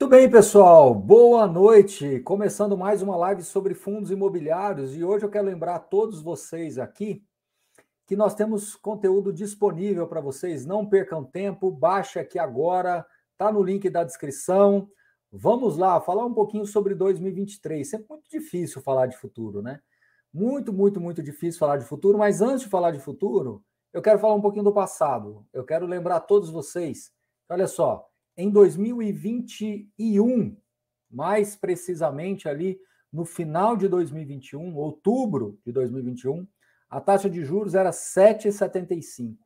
[0.00, 0.94] Muito bem, pessoal.
[0.94, 2.20] Boa noite.
[2.20, 6.78] Começando mais uma live sobre fundos imobiliários e hoje eu quero lembrar a todos vocês
[6.78, 7.22] aqui
[8.06, 10.64] que nós temos conteúdo disponível para vocês.
[10.64, 13.04] Não percam tempo, baixe aqui agora,
[13.36, 14.88] tá no link da descrição.
[15.30, 17.86] Vamos lá, falar um pouquinho sobre 2023.
[17.86, 19.80] Sempre muito difícil falar de futuro, né?
[20.32, 23.62] Muito, muito, muito difícil falar de futuro, mas antes de falar de futuro,
[23.92, 25.44] eu quero falar um pouquinho do passado.
[25.52, 27.12] Eu quero lembrar a todos vocês.
[27.50, 28.09] Olha só,
[28.40, 30.56] em 2021,
[31.10, 32.80] mais precisamente ali
[33.12, 36.46] no final de 2021, outubro de 2021,
[36.88, 39.36] a taxa de juros era 7,75.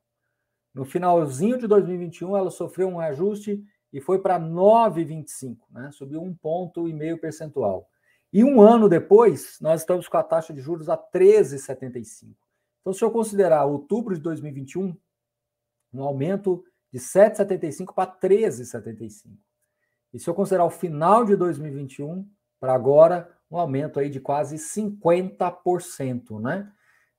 [0.73, 5.91] No finalzinho de 2021, ela sofreu um ajuste e foi para 9,25, né?
[5.93, 7.89] Subiu um ponto e meio percentual.
[8.33, 12.35] E um ano depois, nós estamos com a taxa de juros a 13,75.
[12.81, 14.97] Então, se eu considerar outubro de 2021,
[15.93, 19.37] um aumento de 7,75 para 13,75.
[20.13, 22.25] E se eu considerar o final de 2021
[22.61, 26.73] para agora, um aumento aí de quase 50%, né?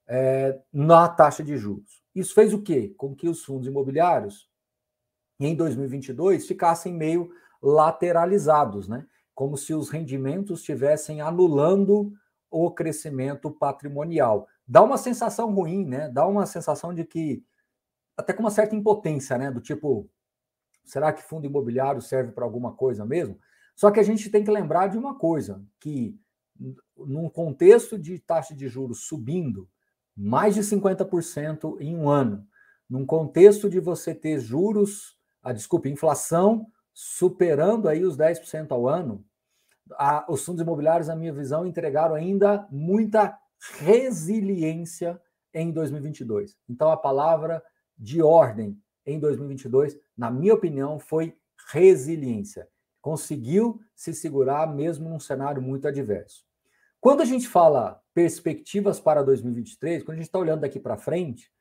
[0.08, 2.02] É, na taxa de juros.
[2.14, 2.94] Isso fez o quê?
[2.96, 4.50] Com que os fundos imobiliários
[5.38, 7.30] em 2022 ficassem meio
[7.62, 9.06] lateralizados, né?
[9.34, 12.14] Como se os rendimentos estivessem anulando
[12.50, 14.48] o crescimento patrimonial.
[14.66, 16.09] Dá uma sensação ruim, né?
[16.09, 17.44] Dá uma sensação de que
[18.18, 19.52] até com uma certa impotência, né?
[19.52, 20.10] Do tipo,
[20.84, 23.40] será que fundo imobiliário serve para alguma coisa mesmo?
[23.76, 26.18] Só que a gente tem que lembrar de uma coisa, que
[26.96, 29.70] num contexto de taxa de juros subindo
[30.16, 32.48] mais de 50% em um ano,
[32.90, 39.26] num contexto de você ter juros, a desculpa, inflação superando aí os 10% ao ano,
[39.94, 43.38] a, os fundos imobiliários, na minha visão, entregaram ainda muita
[43.80, 45.20] resiliência
[45.54, 46.58] em 2022.
[46.70, 47.62] Então a palavra
[47.98, 51.36] de ordem em 2022, na minha opinião, foi
[51.72, 52.68] resiliência.
[53.02, 56.44] Conseguiu se segurar mesmo num cenário muito adverso.
[57.00, 61.52] Quando a gente fala perspectivas para 2023, quando a gente está olhando daqui para frente,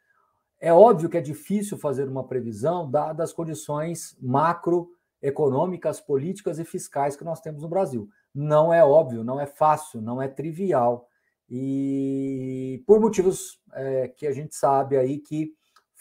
[0.59, 7.17] é óbvio que é difícil fazer uma previsão dadas as condições macroeconômicas, políticas e fiscais
[7.17, 8.09] que nós temos no Brasil.
[8.35, 11.07] Não é óbvio, não é fácil, não é trivial.
[11.51, 15.53] E por motivos é, que a gente sabe aí que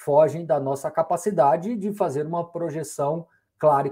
[0.03, 3.25] fogem da nossa capacidade de fazer uma projeção
[3.57, 3.91] clara e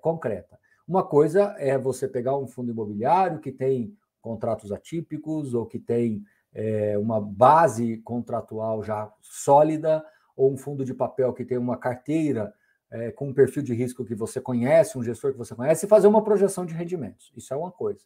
[0.00, 0.58] concreta.
[0.86, 6.24] Uma coisa é você pegar um fundo imobiliário que tem contratos atípicos ou que tem
[6.52, 10.04] é, uma base contratual já sólida,
[10.36, 12.52] ou um fundo de papel que tem uma carteira
[12.90, 15.88] é, com um perfil de risco que você conhece, um gestor que você conhece, e
[15.88, 17.32] fazer uma projeção de rendimentos.
[17.36, 18.04] Isso é uma coisa.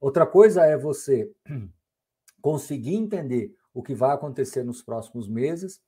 [0.00, 1.30] Outra coisa é você
[2.40, 5.80] conseguir entender o que vai acontecer nos próximos meses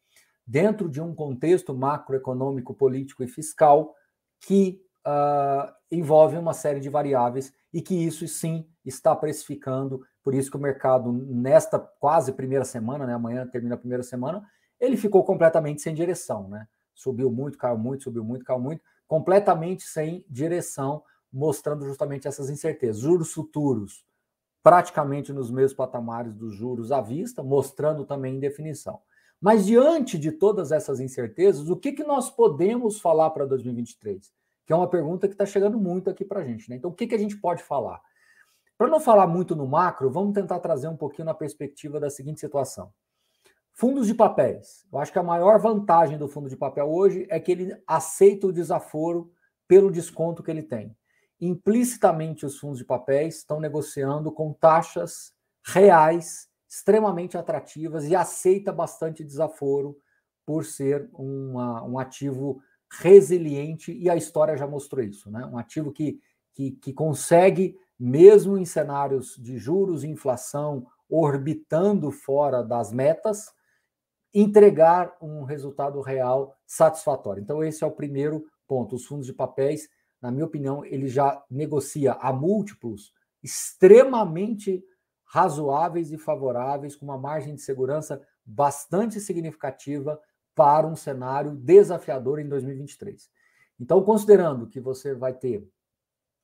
[0.47, 3.95] dentro de um contexto macroeconômico, político e fiscal
[4.41, 10.03] que uh, envolve uma série de variáveis e que isso sim está precificando.
[10.23, 14.47] Por isso que o mercado, nesta quase primeira semana, né, amanhã termina a primeira semana,
[14.79, 16.49] ele ficou completamente sem direção.
[16.49, 16.67] Né?
[16.95, 21.03] Subiu muito, caiu muito, subiu muito, caiu muito, completamente sem direção,
[21.33, 23.03] mostrando justamente essas incertezas.
[23.03, 24.05] Juros futuros
[24.63, 29.01] praticamente nos mesmos patamares dos juros à vista, mostrando também indefinição.
[29.41, 34.33] Mas diante de todas essas incertezas, o que, que nós podemos falar para 2023?
[34.67, 36.69] Que é uma pergunta que está chegando muito aqui para a gente.
[36.69, 36.77] Né?
[36.77, 38.01] Então, o que, que a gente pode falar?
[38.79, 42.41] Para não falar muito no macro, vamos tentar trazer um pouquinho na perspectiva da seguinte
[42.41, 42.93] situação.
[43.73, 44.87] Fundos de papéis.
[44.91, 48.47] Eu acho que a maior vantagem do fundo de papel hoje é que ele aceita
[48.47, 49.31] o desaforo
[49.69, 50.97] pelo desconto que ele tem.
[51.41, 59.25] Implicitamente, os fundos de papéis estão negociando com taxas reais extremamente atrativas e aceita bastante
[59.25, 59.97] desaforo
[60.45, 62.61] por ser uma, um ativo
[62.91, 65.45] resiliente, e a história já mostrou isso, né?
[65.47, 66.21] Um ativo que,
[66.55, 73.53] que, que consegue, mesmo em cenários de juros e inflação orbitando fora das metas,
[74.33, 77.43] entregar um resultado real satisfatório.
[77.43, 78.97] Então, esse é o primeiro ponto.
[78.97, 79.89] Os fundos de papéis,
[80.21, 83.13] na minha opinião, ele já negocia a múltiplos
[83.43, 84.85] extremamente
[85.27, 90.21] razoáveis e favoráveis, com uma margem de segurança bastante significativa
[90.55, 93.29] para um cenário desafiador em 2023.
[93.79, 95.69] Então, considerando que você vai ter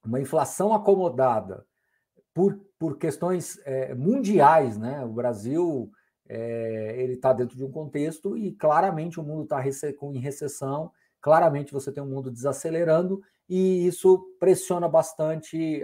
[0.04, 1.64] uma inflação acomodada
[2.34, 5.04] por, por questões é, mundiais, né?
[5.04, 5.90] O Brasil
[6.28, 10.90] é, ele está dentro de um contexto e claramente o mundo está em recessão,
[11.20, 15.82] claramente você tem um mundo desacelerando e isso pressiona bastante,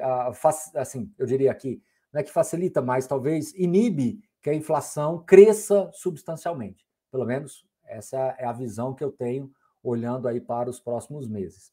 [0.74, 1.82] assim, eu diria aqui,
[2.12, 6.86] não é que facilita, mas talvez inibe que a inflação cresça substancialmente.
[7.10, 9.50] Pelo menos essa é a visão que eu tenho
[9.82, 11.72] olhando aí para os próximos meses.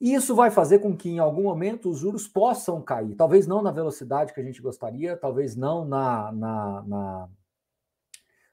[0.00, 3.14] E isso vai fazer com que, em algum momento, os juros possam cair.
[3.14, 7.28] Talvez não na velocidade que a gente gostaria, talvez não na, na, na,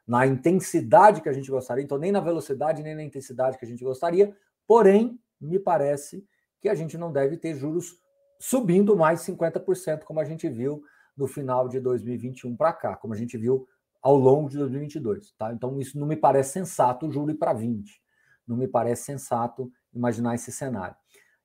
[0.07, 3.67] na intensidade que a gente gostaria, então nem na velocidade nem na intensidade que a
[3.67, 4.35] gente gostaria,
[4.65, 6.25] porém, me parece
[6.61, 8.01] que a gente não deve ter juros
[8.43, 10.83] subindo mais 50%, como a gente viu
[11.15, 13.65] no final de 2021 para cá, como a gente viu
[14.01, 15.31] ao longo de 2022.
[15.37, 15.53] Tá?
[15.53, 18.01] Então, isso não me parece sensato o juro ir para 20.
[18.45, 20.93] Não me parece sensato imaginar esse cenário.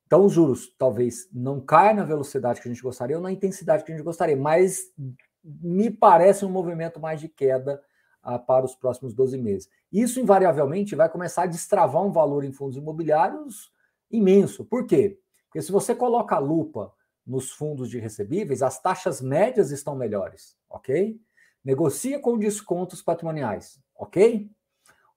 [0.05, 3.85] Então, os juros talvez não caiam na velocidade que a gente gostaria ou na intensidade
[3.85, 4.93] que a gente gostaria, mas
[5.41, 7.81] me parece um movimento mais de queda
[8.21, 9.69] ah, para os próximos 12 meses.
[9.89, 13.71] Isso, invariavelmente, vai começar a destravar um valor em fundos imobiliários
[14.11, 14.65] imenso.
[14.65, 15.17] Por quê?
[15.49, 16.93] Porque se você coloca a lupa
[17.25, 21.19] nos fundos de recebíveis, as taxas médias estão melhores, ok?
[21.63, 24.49] Negocia com descontos patrimoniais, ok?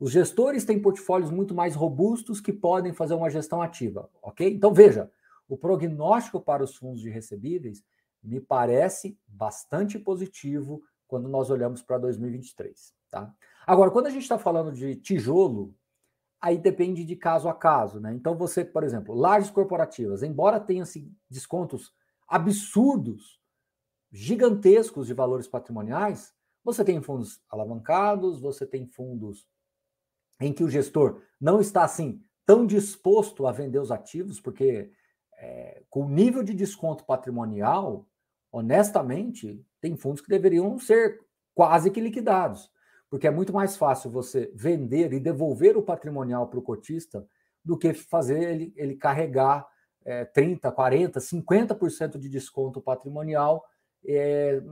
[0.00, 4.52] Os gestores têm portfólios muito mais robustos que podem fazer uma gestão ativa, ok?
[4.52, 5.11] Então veja,
[5.49, 7.84] o prognóstico para os fundos de recebíveis
[8.23, 13.34] me parece bastante positivo quando nós olhamos para 2023, tá?
[13.67, 15.75] Agora, quando a gente está falando de tijolo,
[16.42, 18.12] aí depende de caso a caso, né?
[18.12, 20.84] Então você, por exemplo, lajes corporativas, embora tenham
[21.30, 21.94] descontos
[22.26, 23.40] absurdos,
[24.10, 26.34] gigantescos de valores patrimoniais,
[26.64, 29.46] você tem fundos alavancados, você tem fundos
[30.40, 34.90] em que o gestor não está assim tão disposto a vender os ativos, porque
[35.38, 38.08] é, com o nível de desconto patrimonial,
[38.50, 41.24] honestamente, tem fundos que deveriam ser
[41.54, 42.71] quase que liquidados
[43.12, 47.28] porque é muito mais fácil você vender e devolver o patrimonial para o cotista
[47.62, 49.68] do que fazer ele, ele carregar
[50.02, 53.66] é, 30%, 40%, 50% de desconto patrimonial.
[54.08, 54.62] É,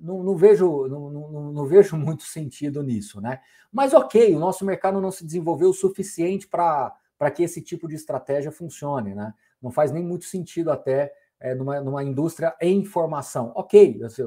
[0.00, 3.40] não, não, vejo, não, não, não, vejo muito sentido nisso, né?
[3.72, 6.94] Mas ok, o nosso mercado não se desenvolveu o suficiente para
[7.34, 9.34] que esse tipo de estratégia funcione, né?
[9.60, 13.52] Não faz nem muito sentido até é, numa, numa indústria em formação.
[13.54, 14.22] Ok, assim,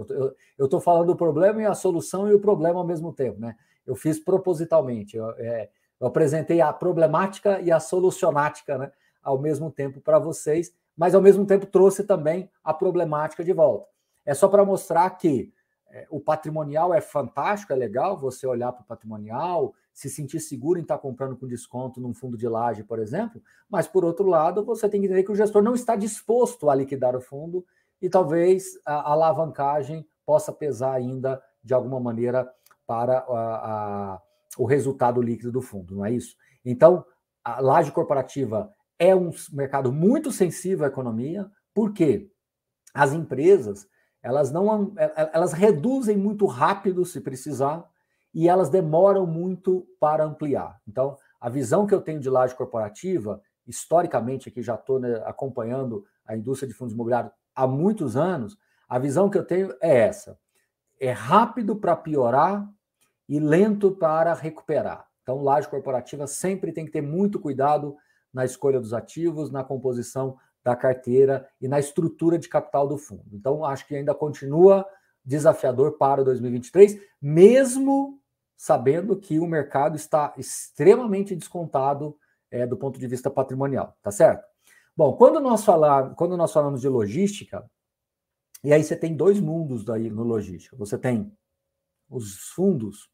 [0.57, 3.55] eu estou falando do problema e a solução e o problema ao mesmo tempo, né?
[3.85, 5.69] Eu fiz propositalmente, eu, é,
[5.99, 11.21] eu apresentei a problemática e a solucionática né, ao mesmo tempo para vocês, mas ao
[11.21, 13.87] mesmo tempo trouxe também a problemática de volta.
[14.25, 15.51] É só para mostrar que
[15.93, 20.79] é, o patrimonial é fantástico, é legal você olhar para o patrimonial, se sentir seguro
[20.79, 24.25] em estar tá comprando com desconto num fundo de laje, por exemplo, mas por outro
[24.25, 27.63] lado, você tem que entender que o gestor não está disposto a liquidar o fundo
[28.01, 32.51] e talvez a alavancagem possa pesar ainda de alguma maneira
[32.87, 34.21] para a, a,
[34.57, 36.35] o resultado líquido do fundo, não é isso?
[36.65, 37.05] Então,
[37.43, 42.31] a laje corporativa é um mercado muito sensível à economia, porque
[42.95, 43.87] as empresas
[44.23, 44.93] elas não
[45.33, 47.85] elas reduzem muito rápido se precisar
[48.33, 50.79] e elas demoram muito para ampliar.
[50.87, 56.05] Então, a visão que eu tenho de laje corporativa, historicamente, aqui já estou né, acompanhando
[56.25, 60.39] a indústria de fundos imobiliários há muitos anos, a visão que eu tenho é essa:
[60.99, 62.67] é rápido para piorar
[63.27, 65.05] e lento para recuperar.
[65.21, 67.95] Então, laje corporativa sempre tem que ter muito cuidado
[68.33, 73.25] na escolha dos ativos, na composição da carteira e na estrutura de capital do fundo.
[73.33, 74.87] Então, acho que ainda continua
[75.23, 78.19] desafiador para 2023, mesmo
[78.55, 82.17] sabendo que o mercado está extremamente descontado
[82.49, 84.45] é, do ponto de vista patrimonial, tá certo?
[84.95, 87.69] Bom, quando nós, falar, quando nós falamos de logística,
[88.63, 90.75] e aí você tem dois mundos daí no logística.
[90.77, 91.35] Você tem
[92.09, 93.09] os fundos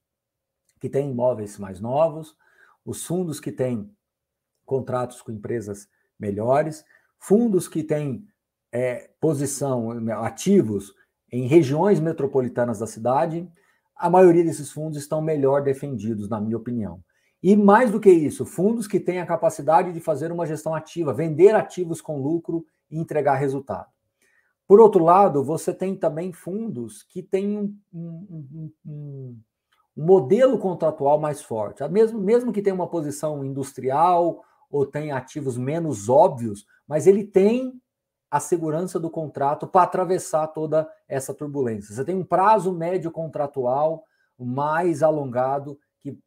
[0.79, 2.35] que têm imóveis mais novos,
[2.85, 3.91] os fundos que têm
[4.65, 5.89] contratos com empresas
[6.19, 6.85] melhores,
[7.19, 8.25] fundos que têm
[8.71, 9.91] é, posição,
[10.23, 10.93] ativos
[11.31, 13.47] em regiões metropolitanas da cidade,
[13.95, 17.03] a maioria desses fundos estão melhor defendidos, na minha opinião.
[17.41, 21.13] E mais do que isso, fundos que têm a capacidade de fazer uma gestão ativa,
[21.13, 23.87] vender ativos com lucro e entregar resultado.
[24.67, 29.39] Por outro lado, você tem também fundos que têm um, um, um,
[29.97, 31.85] um modelo contratual mais forte.
[31.89, 37.79] Mesmo, mesmo que tenha uma posição industrial ou tenha ativos menos óbvios, mas ele tem
[38.29, 41.95] a segurança do contrato para atravessar toda essa turbulência.
[41.95, 44.03] Você tem um prazo médio contratual
[44.37, 46.17] mais alongado que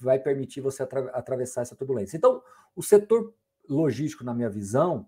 [0.00, 2.16] vai permitir você atra atravessar essa turbulência.
[2.16, 2.42] Então,
[2.74, 3.32] o setor
[3.68, 5.06] logístico, na minha visão,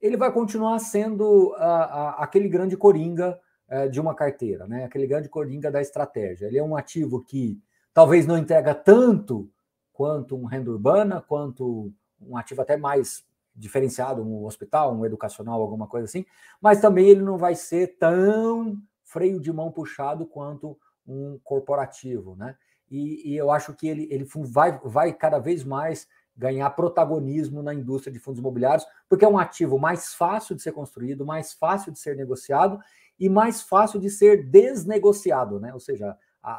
[0.00, 4.84] ele vai continuar sendo a, a, aquele grande coringa é, de uma carteira, né?
[4.84, 6.46] aquele grande coringa da estratégia.
[6.46, 7.58] Ele é um ativo que
[7.92, 9.50] talvez não entrega tanto
[9.92, 15.86] quanto um renda urbana, quanto um ativo até mais diferenciado, um hospital, um educacional, alguma
[15.86, 16.26] coisa assim,
[16.60, 22.56] mas também ele não vai ser tão freio de mão puxado quanto um corporativo, né?
[22.90, 26.06] E, e eu acho que ele, ele vai, vai cada vez mais
[26.36, 30.72] ganhar protagonismo na indústria de fundos imobiliários, porque é um ativo mais fácil de ser
[30.72, 32.78] construído, mais fácil de ser negociado
[33.18, 35.72] e mais fácil de ser desnegociado, né?
[35.72, 36.16] Ou seja,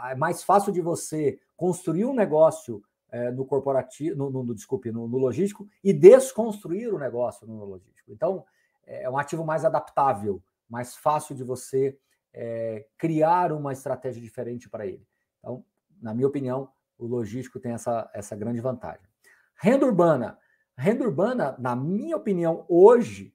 [0.09, 5.07] é mais fácil de você construir um negócio é, no corporativo, no, no, desculpe, no,
[5.07, 8.11] no, logístico e desconstruir o negócio no logístico.
[8.11, 8.45] Então,
[8.85, 11.97] é, é um ativo mais adaptável, mais fácil de você
[12.33, 15.05] é, criar uma estratégia diferente para ele.
[15.39, 15.63] Então,
[16.01, 19.07] na minha opinião, o logístico tem essa, essa grande vantagem.
[19.55, 20.37] Renda urbana.
[20.75, 23.33] Renda urbana, na minha opinião, hoje,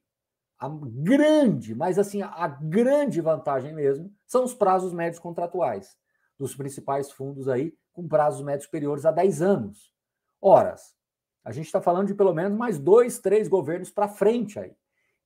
[0.58, 5.96] a grande, mas assim, a grande vantagem mesmo são os prazos médios contratuais
[6.42, 9.92] dos principais fundos aí, com prazos médios superiores a 10 anos.
[10.40, 10.96] Horas,
[11.44, 14.74] a gente está falando de pelo menos mais dois, três governos para frente aí.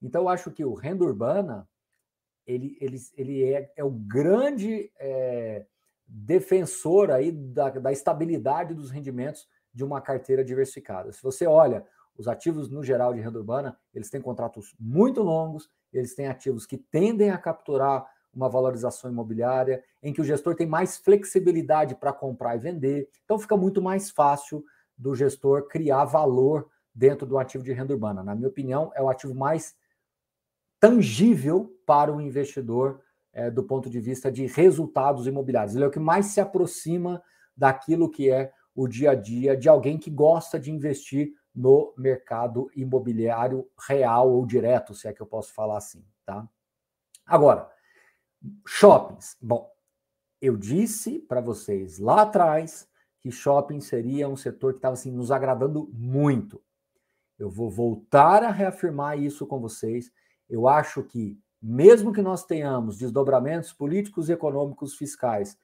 [0.03, 1.67] Então, eu acho que o renda urbana
[2.47, 5.65] ele, ele, ele é, é o grande é,
[6.07, 11.13] defensor aí da, da estabilidade dos rendimentos de uma carteira diversificada.
[11.13, 11.85] Se você olha
[12.17, 16.67] os ativos no geral de renda urbana, eles têm contratos muito longos, eles têm ativos
[16.67, 22.13] que tendem a capturar uma valorização imobiliária, em que o gestor tem mais flexibilidade para
[22.13, 23.09] comprar e vender.
[23.25, 24.63] Então fica muito mais fácil
[24.97, 28.23] do gestor criar valor dentro do ativo de renda urbana.
[28.23, 29.75] Na minha opinião, é o ativo mais
[30.79, 33.01] tangível para o investidor
[33.33, 35.75] é, do ponto de vista de resultados imobiliários.
[35.75, 37.23] Ele é o que mais se aproxima
[37.57, 42.71] daquilo que é o dia a dia de alguém que gosta de investir no mercado
[42.77, 46.47] imobiliário real ou direto, se é que eu posso falar assim, tá?
[47.27, 47.71] Agora,
[48.67, 49.37] shoppings.
[49.41, 49.71] Bom,
[50.41, 52.89] eu disse para vocês lá atrás
[53.21, 56.63] que shopping seria um setor que estava assim nos agradando muito.
[57.39, 60.11] Eu vou voltar a reafirmar isso com vocês.
[60.49, 65.59] Eu acho que mesmo que nós tenhamos desdobramentos políticos, econômicos, fiscais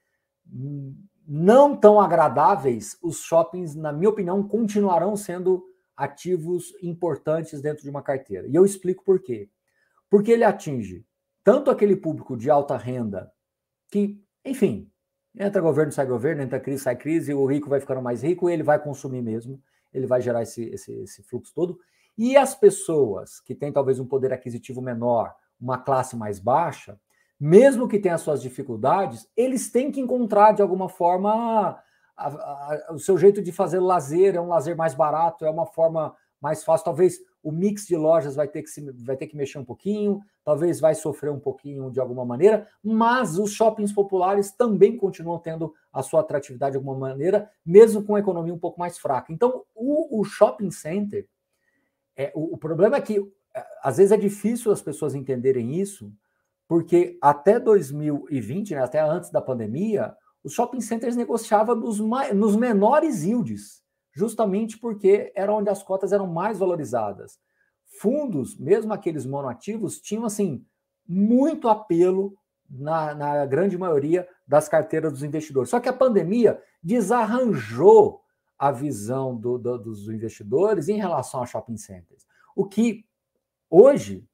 [1.26, 5.64] não tão agradáveis, os shoppings, na minha opinião, continuarão sendo
[5.96, 8.48] ativos importantes dentro de uma carteira.
[8.48, 9.48] E eu explico por quê.
[10.10, 11.06] Porque ele atinge
[11.44, 13.32] tanto aquele público de alta renda
[13.90, 14.90] que, enfim,
[15.38, 18.62] entra governo, sai governo, entra crise, sai crise, o rico vai ficando mais rico, ele
[18.62, 19.60] vai consumir mesmo,
[19.92, 21.78] ele vai gerar esse, esse, esse fluxo todo.
[22.16, 26.98] E as pessoas que têm talvez um poder aquisitivo menor, uma classe mais baixa,
[27.38, 31.82] mesmo que tenham as suas dificuldades, eles têm que encontrar de alguma forma
[32.16, 35.50] a, a, a, o seu jeito de fazer lazer, é um lazer mais barato, é
[35.50, 36.84] uma forma mais fácil.
[36.84, 40.20] Talvez o mix de lojas vai ter que, se, vai ter que mexer um pouquinho,
[40.44, 45.74] talvez vai sofrer um pouquinho de alguma maneira, mas os shoppings populares também continuam tendo
[45.92, 49.32] a sua atratividade de alguma maneira, mesmo com a economia um pouco mais fraca.
[49.32, 51.26] Então, o, o shopping center,
[52.16, 53.20] é, o, o problema é que
[53.82, 56.12] às vezes é difícil as pessoas entenderem isso,
[56.66, 61.98] porque até 2020, né, até antes da pandemia, os shopping centers negociavam nos,
[62.34, 63.81] nos menores yields,
[64.12, 67.38] justamente porque era onde as cotas eram mais valorizadas.
[68.00, 70.64] Fundos, mesmo aqueles monoativos, tinham assim
[71.06, 72.36] muito apelo
[72.68, 75.70] na, na grande maioria das carteiras dos investidores.
[75.70, 78.22] Só que a pandemia desarranjou
[78.58, 82.26] a visão do, do, dos investidores em relação a shopping centers.
[82.54, 83.04] O que
[83.74, 84.28] Hoje,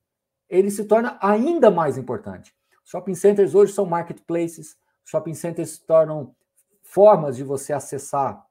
[0.49, 2.53] ele se torna ainda mais importante.
[2.85, 6.35] Shopping centers hoje são marketplaces, shopping centers se tornam
[6.83, 8.45] formas de você acessar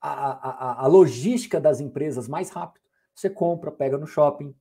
[0.00, 2.84] a, a, a, logística das empresas mais rápido.
[3.14, 4.54] Você compra, pega no shopping.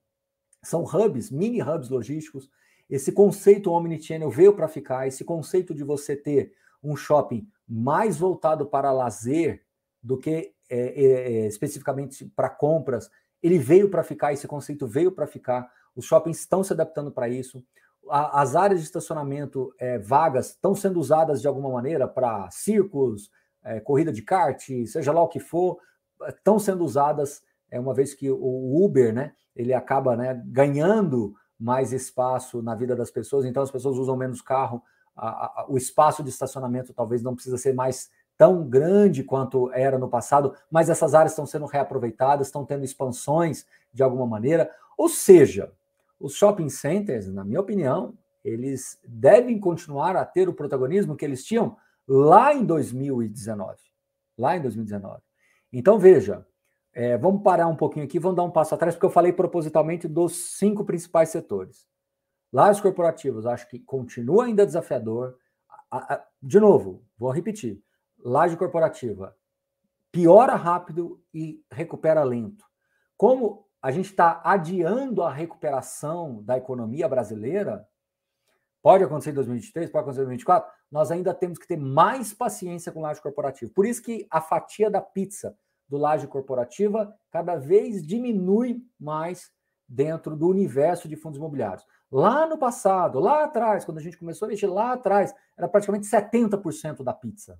[0.61, 2.49] São hubs, mini hubs logísticos.
[2.89, 5.07] Esse conceito omnichannel veio para ficar.
[5.07, 6.53] Esse conceito de você ter
[6.83, 9.63] um shopping mais voltado para lazer
[10.01, 13.09] do que é, é, é especificamente para compras
[13.41, 15.71] ele veio para ficar, esse conceito veio para ficar.
[15.95, 17.63] Os shoppings estão se adaptando para isso.
[18.09, 23.31] A, as áreas de estacionamento é, vagas estão sendo usadas de alguma maneira para circos,
[23.63, 25.77] é, corrida de kart, seja lá o que for,
[26.27, 31.91] estão sendo usadas, é, uma vez que o Uber, né, ele acaba né, ganhando mais
[31.91, 34.81] espaço na vida das pessoas, então as pessoas usam menos carro,
[35.15, 39.99] a, a, o espaço de estacionamento talvez não precisa ser mais tão grande quanto era
[39.99, 44.71] no passado, mas essas áreas estão sendo reaproveitadas, estão tendo expansões de alguma maneira.
[44.97, 45.73] Ou seja,
[46.17, 51.43] os shopping centers, na minha opinião, eles devem continuar a ter o protagonismo que eles
[51.43, 51.75] tinham
[52.09, 53.77] lá em 2019.
[54.37, 55.21] Lá em 2019.
[55.71, 56.45] Então, veja,
[56.91, 60.07] é, vamos parar um pouquinho aqui, vamos dar um passo atrás, porque eu falei propositalmente
[60.07, 61.87] dos cinco principais setores.
[62.51, 65.37] Lajes corporativos, acho que continua ainda desafiador.
[66.41, 67.81] De novo, vou repetir
[68.23, 69.35] laje corporativa
[70.11, 72.65] piora rápido e recupera lento.
[73.15, 77.87] Como a gente está adiando a recuperação da economia brasileira,
[78.81, 82.91] pode acontecer em 2023, pode acontecer em 2024, nós ainda temos que ter mais paciência
[82.91, 83.71] com laje corporativo.
[83.71, 85.55] Por isso que a fatia da pizza
[85.87, 89.51] do laje corporativa cada vez diminui mais
[89.87, 91.85] dentro do universo de fundos imobiliários.
[92.11, 96.07] Lá no passado, lá atrás, quando a gente começou a mexer lá atrás, era praticamente
[96.07, 97.59] 70% da pizza.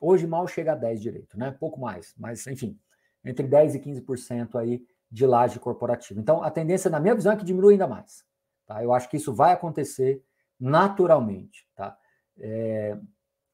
[0.00, 1.50] Hoje mal chega a 10 direito, né?
[1.50, 2.78] Pouco mais, mas enfim,
[3.24, 6.20] entre 10 e 15% aí de laje corporativa.
[6.20, 8.24] Então, a tendência, na minha visão, é que diminui ainda mais.
[8.66, 8.82] Tá?
[8.82, 10.22] Eu acho que isso vai acontecer
[10.58, 11.68] naturalmente.
[11.74, 11.96] Tá?
[12.40, 12.96] É,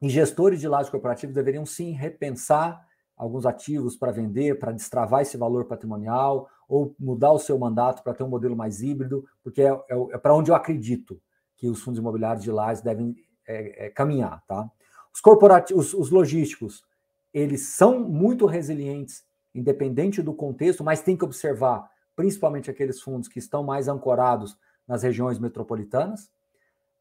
[0.01, 5.37] e gestores de lajes corporativos deveriam sim repensar alguns ativos para vender, para destravar esse
[5.37, 9.69] valor patrimonial, ou mudar o seu mandato para ter um modelo mais híbrido, porque é,
[9.69, 11.21] é, é para onde eu acredito
[11.57, 13.17] que os fundos imobiliários de lajes devem
[13.47, 14.43] é, é, caminhar.
[14.47, 14.71] Tá?
[15.13, 16.85] Os corporativos, os, os logísticos,
[17.33, 19.25] eles são muito resilientes,
[19.55, 25.03] independente do contexto, mas tem que observar principalmente aqueles fundos que estão mais ancorados nas
[25.03, 26.31] regiões metropolitanas.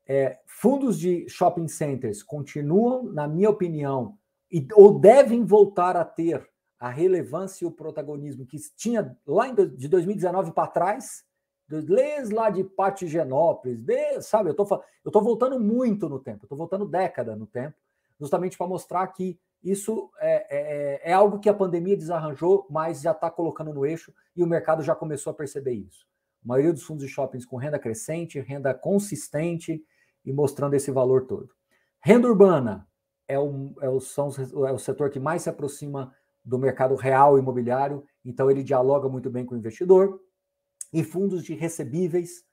[0.08, 4.18] É, fundos de shopping centers continuam, na minha opinião,
[4.52, 6.48] e, ou devem voltar a ter
[6.80, 11.24] a relevância e o protagonismo que tinha lá em, de 2019 para trás,
[11.68, 14.50] desde lá de Patigenópolis, de, sabe?
[14.50, 14.66] Eu tô,
[15.12, 17.76] tô voltando muito no tempo, tô voltando década no tempo,
[18.20, 23.12] justamente para mostrar que isso é, é, é, algo que a pandemia desarranjou, mas já
[23.12, 26.06] está colocando no eixo e o mercado já começou a perceber isso.
[26.44, 29.84] A maioria dos fundos de shoppings com renda crescente, renda consistente
[30.26, 31.50] e mostrando esse valor todo.
[32.02, 32.88] Renda urbana
[33.28, 34.30] é o, é o, são,
[34.68, 36.14] é o setor que mais se aproxima
[36.44, 40.20] do mercado real imobiliário, então ele dialoga muito bem com o investidor.
[40.94, 42.44] E fundos de recebíveis,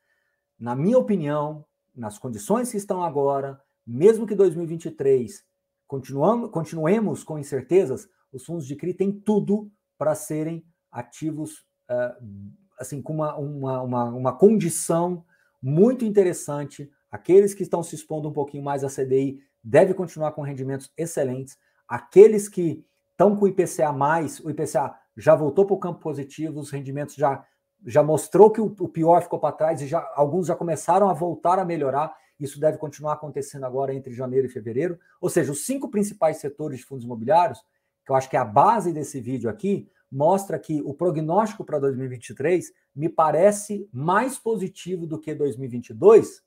[0.59, 1.65] na minha opinião,
[1.95, 5.45] nas condições que estão agora, mesmo que 2023
[5.87, 11.59] continuamos, continuemos com incertezas, os fundos de CRI têm tudo para serem ativos
[11.91, 15.25] uh, assim com uma, uma, uma, uma condição
[15.63, 16.91] muito interessante.
[17.13, 21.59] Aqueles que estão se expondo um pouquinho mais à CDI devem continuar com rendimentos excelentes.
[21.87, 26.59] Aqueles que estão com o IPCA mais, o IPCA já voltou para o campo positivo,
[26.59, 27.45] os rendimentos já
[27.85, 31.13] já mostrou que o, o pior ficou para trás e já alguns já começaram a
[31.13, 32.15] voltar a melhorar.
[32.39, 34.99] Isso deve continuar acontecendo agora entre janeiro e fevereiro.
[35.21, 37.61] Ou seja, os cinco principais setores de fundos imobiliários,
[38.05, 41.79] que eu acho que é a base desse vídeo aqui, mostra que o prognóstico para
[41.79, 46.43] 2023 me parece mais positivo do que 2022,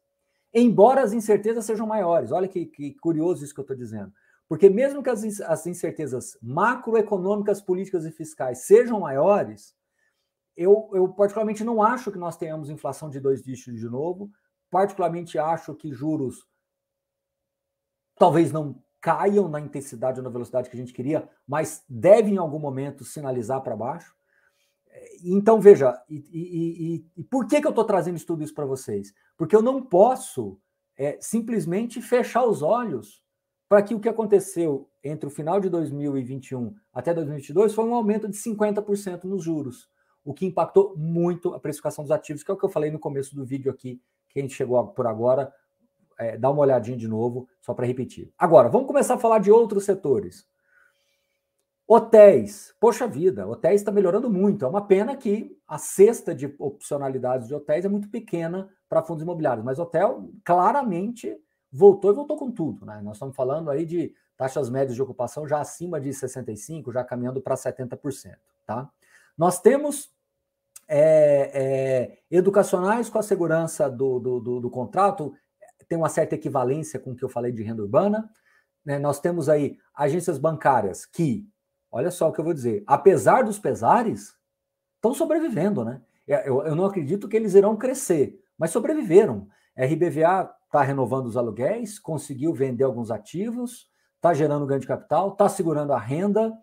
[0.55, 2.31] embora as incertezas sejam maiores.
[2.31, 4.11] Olha que, que curioso isso que eu estou dizendo.
[4.47, 9.75] Porque mesmo que as, as incertezas macroeconômicas, políticas e fiscais sejam maiores,
[10.55, 14.31] eu, eu particularmente não acho que nós tenhamos inflação de dois dígitos de novo,
[14.75, 16.45] Particularmente acho que juros
[18.17, 22.39] talvez não caiam na intensidade ou na velocidade que a gente queria, mas devem em
[22.39, 24.15] algum momento sinalizar para baixo.
[25.23, 28.65] Então, veja, e, e, e, e, por que, que eu estou trazendo tudo isso para
[28.65, 29.13] vocês?
[29.37, 30.59] Porque eu não posso
[30.97, 33.23] é, simplesmente fechar os olhos
[33.67, 38.27] para que o que aconteceu entre o final de 2021 até 2022 foi um aumento
[38.27, 39.89] de 50% nos juros,
[40.23, 42.99] o que impactou muito a precificação dos ativos, que é o que eu falei no
[42.99, 43.99] começo do vídeo aqui
[44.35, 45.51] quem chegou por agora,
[46.19, 48.33] é, dá uma olhadinha de novo, só para repetir.
[48.37, 50.45] Agora, vamos começar a falar de outros setores.
[51.87, 52.73] Hotéis.
[52.79, 54.65] Poxa vida, hotéis está melhorando muito.
[54.65, 59.23] É uma pena que a cesta de opcionalidades de hotéis é muito pequena para fundos
[59.23, 61.37] imobiliários, mas hotel claramente
[61.71, 62.85] voltou e voltou com tudo.
[62.85, 63.01] Né?
[63.03, 67.41] Nós estamos falando aí de taxas médias de ocupação já acima de 65%, já caminhando
[67.41, 68.35] para 70%.
[68.65, 68.89] Tá?
[69.37, 70.09] Nós temos
[70.87, 75.33] é, é, educacionais com a segurança do, do, do, do, contrato,
[75.87, 78.29] tem uma certa equivalência com o que eu falei de renda urbana.
[78.83, 78.97] Né?
[78.97, 81.47] Nós temos aí agências bancárias que,
[81.95, 84.35] olha só o que eu vou dizer, apesar dos pesares,
[84.95, 86.01] estão sobrevivendo, né?
[86.27, 89.47] É, eu, eu não acredito que eles irão crescer, mas sobreviveram.
[89.77, 95.47] RBVA está renovando os aluguéis, conseguiu vender alguns ativos, está gerando ganho de capital, está
[95.47, 96.53] segurando a renda,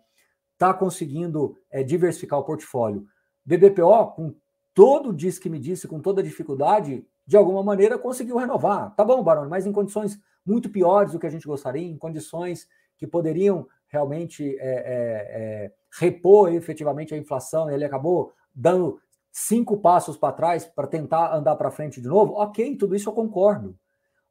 [0.53, 3.03] está conseguindo é, diversificar o portfólio.
[3.43, 4.35] BBPO, com
[4.71, 8.93] todo o diz que me disse, com toda a dificuldade, de alguma maneira conseguiu renovar.
[8.95, 12.67] Tá bom, Barão, mas em condições muito piores do que a gente gostaria, em condições
[12.99, 18.99] que poderiam realmente é, é, é, repor efetivamente a inflação, ele acabou dando
[19.31, 22.33] cinco passos para trás para tentar andar para frente de novo.
[22.33, 23.77] Ok, tudo isso eu concordo.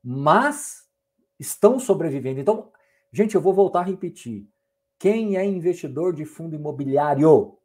[0.03, 0.89] Mas
[1.39, 2.41] estão sobrevivendo.
[2.41, 2.71] Então,
[3.13, 4.49] gente, eu vou voltar a repetir.
[4.99, 7.57] Quem é investidor de fundo imobiliário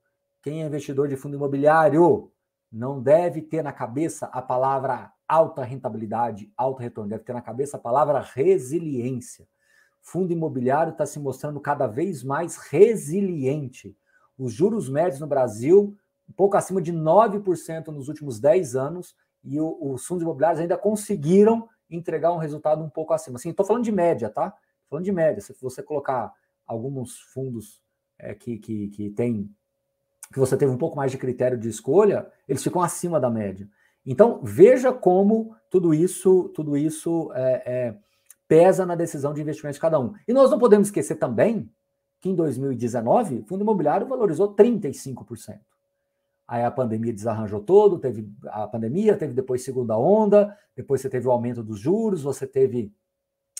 [0.47, 2.31] quem é investidor de fundo imobiliário
[2.71, 7.75] não deve ter na cabeça a palavra alta rentabilidade, alto retorno, deve ter na cabeça
[7.75, 9.45] a palavra resiliência.
[10.07, 13.93] Fundo imobiliário está se mostrando cada vez mais resiliente.
[14.39, 15.97] Os juros médios no Brasil,
[16.29, 21.67] um pouco acima de 9% nos últimos 10 anos, e os fundos imobiliários ainda conseguiram
[21.89, 23.35] entregar um resultado um pouco acima.
[23.35, 24.55] Assim, estou falando de média, tá?
[24.89, 25.41] Falando de média.
[25.41, 26.33] Se você colocar
[26.65, 27.81] alguns fundos
[28.17, 29.53] é, que, que, que tem
[30.31, 33.69] que você teve um pouco mais de critério de escolha, eles ficam acima da média.
[34.05, 37.97] Então veja como tudo isso, tudo isso é, é,
[38.47, 40.13] pesa na decisão de investimento de cada um.
[40.27, 41.69] E nós não podemos esquecer também
[42.19, 45.59] que em 2019 o fundo imobiliário valorizou 35%.
[46.47, 51.27] Aí a pandemia desarranjou todo, teve a pandemia, teve depois segunda onda, depois você teve
[51.27, 52.93] o aumento dos juros, você teve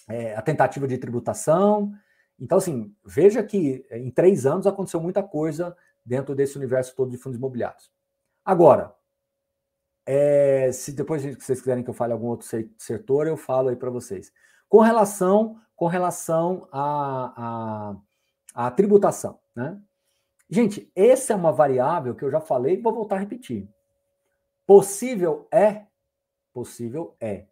[0.07, 1.91] é, a tentativa de tributação.
[2.39, 7.17] Então, assim, veja que em três anos aconteceu muita coisa dentro desse universo todo de
[7.17, 7.91] fundos imobiliários.
[8.45, 8.95] Agora,
[10.05, 12.47] é, se depois vocês quiserem que eu fale algum outro
[12.77, 14.31] setor, eu falo aí para vocês.
[14.69, 17.95] Com relação, com relação à,
[18.53, 19.81] à, à tributação, né?
[20.49, 23.69] Gente, essa é uma variável que eu já falei e vou voltar a repetir.
[24.65, 25.85] Possível é?
[26.53, 27.45] Possível é.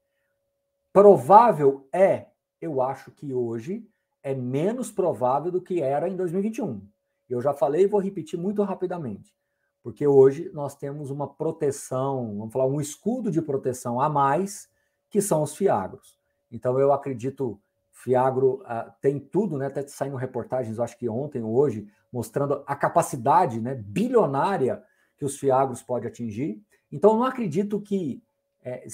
[0.93, 2.27] Provável é?
[2.61, 3.85] Eu acho que hoje
[4.23, 6.81] é menos provável do que era em 2021.
[7.29, 9.35] Eu já falei e vou repetir muito rapidamente.
[9.83, 14.69] Porque hoje nós temos uma proteção, vamos falar, um escudo de proteção a mais,
[15.09, 16.17] que são os fiagros.
[16.51, 17.59] Então eu acredito,
[17.91, 19.67] Fiagro uh, tem tudo, né?
[19.67, 24.83] Até saindo reportagens, acho que ontem ou hoje, mostrando a capacidade né, bilionária
[25.17, 26.61] que os fiagros podem atingir.
[26.91, 28.21] Então, não acredito que
[28.63, 28.85] é,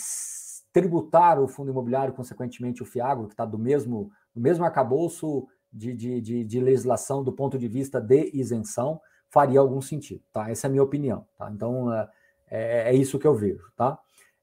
[0.73, 5.93] tributar o fundo imobiliário, consequentemente o fiagro, que está do mesmo, do mesmo arcabouço de,
[5.93, 10.23] de, de, de, legislação do ponto de vista de isenção, faria algum sentido.
[10.31, 10.49] Tá?
[10.49, 11.25] Essa é a minha opinião.
[11.37, 11.49] Tá?
[11.51, 12.09] Então, é,
[12.49, 13.71] é, é isso que eu vejo.
[13.75, 13.97] Tá?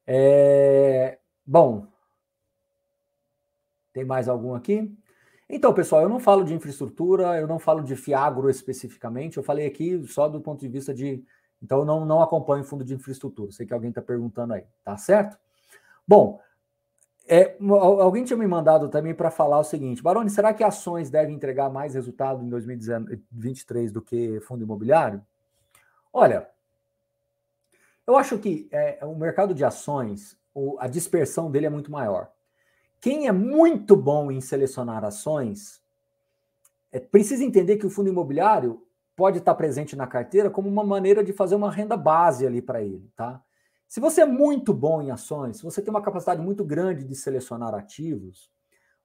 [0.05, 1.87] É, bom,
[3.99, 4.91] tem mais algum aqui?
[5.49, 9.65] Então, pessoal, eu não falo de infraestrutura, eu não falo de Fiagro especificamente, eu falei
[9.65, 11.23] aqui só do ponto de vista de.
[11.61, 13.51] Então, eu não, não acompanho fundo de infraestrutura.
[13.51, 15.37] Sei que alguém está perguntando aí, tá certo?
[16.07, 16.39] Bom,
[17.27, 21.35] é, alguém tinha me mandado também para falar o seguinte: Baroni, será que ações devem
[21.35, 25.21] entregar mais resultado em 2023 do que fundo imobiliário?
[26.13, 26.47] Olha,
[28.07, 30.37] eu acho que é, o mercado de ações,
[30.79, 32.31] a dispersão dele é muito maior.
[33.01, 35.81] Quem é muito bom em selecionar ações
[36.91, 38.85] é, precisa entender que o fundo imobiliário
[39.15, 42.81] pode estar presente na carteira como uma maneira de fazer uma renda base ali para
[42.81, 43.41] ele, tá?
[43.87, 47.15] Se você é muito bom em ações, se você tem uma capacidade muito grande de
[47.15, 48.49] selecionar ativos,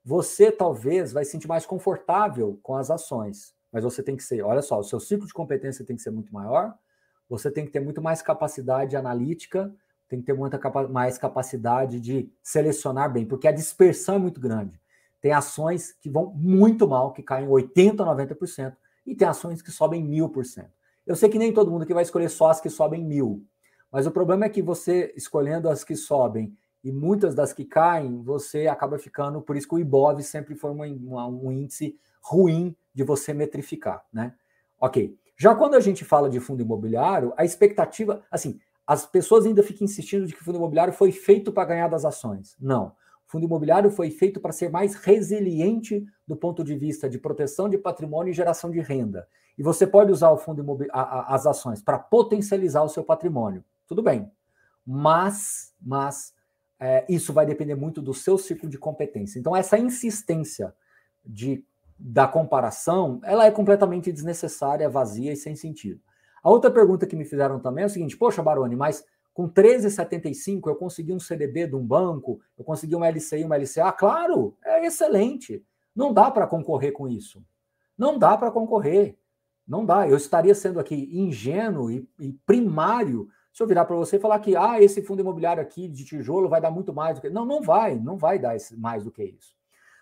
[0.05, 3.55] você talvez vai se sentir mais confortável com as ações.
[3.73, 6.11] Mas você tem que ser, olha só, o seu ciclo de competência tem que ser
[6.11, 6.75] muito maior,
[7.29, 9.75] você tem que ter muito mais capacidade analítica
[10.14, 14.40] tem que ter muita capa mais capacidade de selecionar bem, porque a dispersão é muito
[14.40, 14.81] grande.
[15.20, 20.07] Tem ações que vão muito mal, que caem 80%, 90%, e tem ações que sobem
[20.07, 20.66] 1000%.
[21.07, 23.44] Eu sei que nem todo mundo que vai escolher só as que sobem mil,
[23.90, 28.22] mas o problema é que você, escolhendo as que sobem e muitas das que caem,
[28.22, 29.40] você acaba ficando.
[29.40, 34.05] Por isso que o IBOV sempre foi uma, uma, um índice ruim de você metrificar,
[34.12, 34.35] né?
[34.81, 35.16] Ok.
[35.37, 39.85] Já quando a gente fala de fundo imobiliário, a expectativa, assim, as pessoas ainda ficam
[39.85, 42.57] insistindo de que o fundo imobiliário foi feito para ganhar das ações.
[42.61, 42.88] Não.
[43.27, 47.68] O fundo imobiliário foi feito para ser mais resiliente do ponto de vista de proteção
[47.68, 49.27] de patrimônio e geração de renda.
[49.57, 53.64] E você pode usar o fundo as ações para potencializar o seu patrimônio.
[53.87, 54.31] Tudo bem.
[54.85, 56.35] Mas, mas
[56.79, 59.38] é, isso vai depender muito do seu ciclo de competência.
[59.38, 60.75] Então, essa insistência
[61.25, 61.64] de,
[61.99, 66.01] da comparação, ela é completamente desnecessária, vazia e sem sentido.
[66.45, 69.03] A outra pergunta que me fizeram também é o seguinte: poxa, Baroni, mas
[69.33, 73.91] com 13,75 eu consegui um CDB de um banco, eu consegui uma LCI, uma LCA?
[73.93, 75.65] Claro, é excelente.
[75.97, 77.43] Não dá para concorrer com isso.
[77.97, 79.17] Não dá para concorrer.
[79.67, 80.07] Não dá.
[80.07, 84.41] Eu estaria sendo aqui ingênuo e, e primário se eu virar para você e falar
[84.41, 87.31] que ah, esse fundo imobiliário aqui de tijolo vai dar muito mais do que.
[87.31, 89.55] Não, não vai, não vai dar mais do que isso.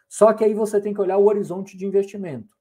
[0.08, 2.56] Só que aí você tem que olhar o horizonte de investimento.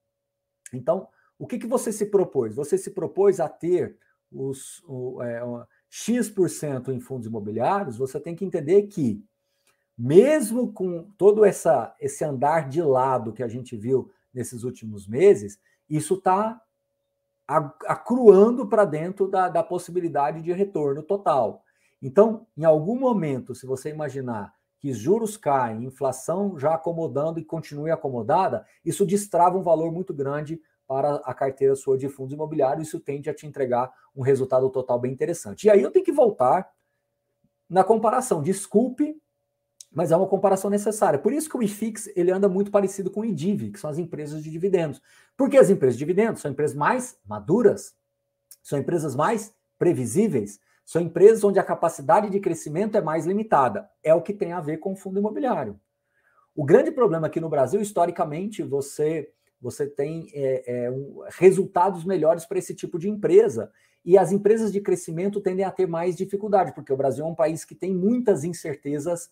[0.71, 1.07] Então,
[1.41, 2.53] o que, que você se propôs?
[2.53, 3.97] Você se propôs a ter
[4.31, 5.41] os o, é,
[5.89, 9.25] X% em fundos imobiliários, você tem que entender que,
[9.97, 15.59] mesmo com todo essa, esse andar de lado que a gente viu nesses últimos meses,
[15.89, 16.61] isso está
[17.47, 21.63] acruando para dentro da, da possibilidade de retorno total.
[21.99, 27.89] Então, em algum momento, se você imaginar que juros caem, inflação já acomodando e continue
[27.89, 32.99] acomodada, isso destrava um valor muito grande para a carteira sua de fundos imobiliários, isso
[32.99, 35.63] tende a te entregar um resultado total bem interessante.
[35.63, 36.69] E aí eu tenho que voltar
[37.69, 38.41] na comparação.
[38.41, 39.15] Desculpe,
[39.89, 41.17] mas é uma comparação necessária.
[41.17, 43.97] Por isso que o IFIX ele anda muito parecido com o IDIV, que são as
[43.97, 45.01] empresas de dividendos.
[45.37, 47.95] Porque as empresas de dividendos são empresas mais maduras,
[48.61, 53.89] são empresas mais previsíveis, são empresas onde a capacidade de crescimento é mais limitada.
[54.03, 55.79] É o que tem a ver com o fundo imobiliário.
[56.53, 62.45] O grande problema aqui no Brasil, historicamente, você você tem é, é, um, resultados melhores
[62.45, 63.71] para esse tipo de empresa.
[64.03, 67.35] E as empresas de crescimento tendem a ter mais dificuldade, porque o Brasil é um
[67.35, 69.29] país que tem muitas incertezas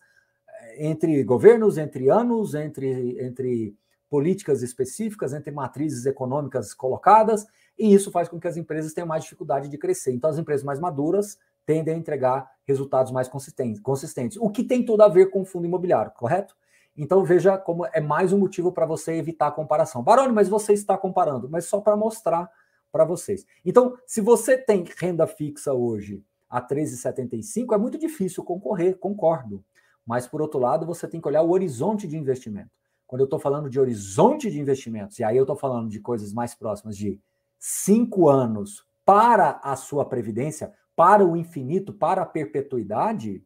[0.48, 3.76] é, entre governos, entre anos, entre, entre
[4.08, 7.46] políticas específicas, entre matrizes econômicas colocadas,
[7.78, 10.12] e isso faz com que as empresas tenham mais dificuldade de crescer.
[10.12, 14.84] Então, as empresas mais maduras tendem a entregar resultados mais consistentes, consistentes o que tem
[14.84, 16.56] tudo a ver com o fundo imobiliário, correto?
[17.02, 20.02] Então veja como é mais um motivo para você evitar a comparação.
[20.02, 22.50] Baroni, mas você está comparando, mas só para mostrar
[22.92, 23.46] para vocês.
[23.64, 29.64] Então, se você tem renda fixa hoje a 13,75, é muito difícil concorrer, concordo.
[30.04, 32.68] Mas, por outro lado, você tem que olhar o horizonte de investimento.
[33.06, 36.34] Quando eu estou falando de horizonte de investimentos, e aí eu estou falando de coisas
[36.34, 37.18] mais próximas de
[37.58, 43.42] cinco anos para a sua previdência, para o infinito, para a perpetuidade,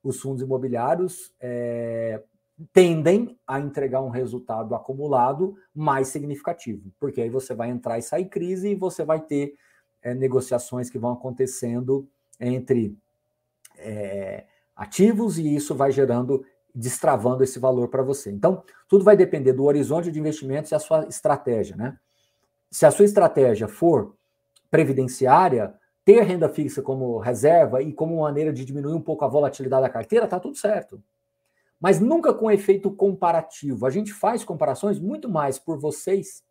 [0.00, 2.22] os fundos imobiliários é,
[2.72, 8.26] tendem a entregar um resultado acumulado mais significativo, porque aí você vai entrar e sair
[8.26, 9.54] crise e você vai ter
[10.02, 12.96] é, negociações que vão acontecendo entre
[13.76, 14.44] é,
[14.76, 18.30] ativos e isso vai gerando, destravando esse valor para você.
[18.30, 21.98] Então, tudo vai depender do horizonte de investimentos e a sua estratégia, né?
[22.70, 24.14] Se a sua estratégia for
[24.70, 29.82] previdenciária, ter renda fixa como reserva e como maneira de diminuir um pouco a volatilidade
[29.82, 31.02] da carteira, tá tudo certo
[31.80, 33.86] mas nunca com efeito comparativo.
[33.86, 36.42] A gente faz comparações muito mais por vocês,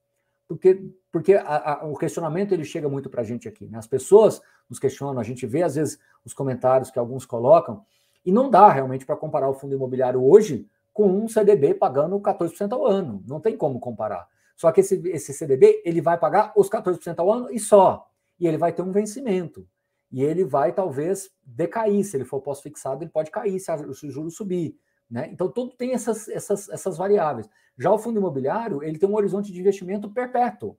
[0.48, 3.68] porque, porque a, a, o questionamento ele chega muito para a gente aqui.
[3.68, 3.78] Né?
[3.78, 7.84] As pessoas nos questionam, a gente vê às vezes os comentários que alguns colocam,
[8.26, 12.72] e não dá realmente para comparar o fundo imobiliário hoje com um CDB pagando 14%
[12.72, 13.24] ao ano.
[13.28, 14.28] Não tem como comparar.
[14.56, 18.08] Só que esse, esse CDB ele vai pagar os 14% ao ano e só.
[18.40, 19.68] E ele vai ter um vencimento.
[20.12, 22.04] E ele vai talvez decair.
[22.06, 24.78] Se ele for pós-fixado, ele pode cair se, o juro subir.
[25.14, 25.30] Né?
[25.32, 27.48] Então, tudo tem essas, essas, essas variáveis.
[27.78, 30.76] Já o fundo imobiliário, ele tem um horizonte de investimento perpétuo.